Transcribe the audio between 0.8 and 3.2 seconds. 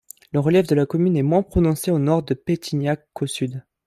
commune est moins prononcé au nord de Pétignac